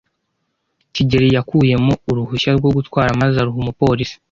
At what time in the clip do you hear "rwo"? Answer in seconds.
2.57-2.69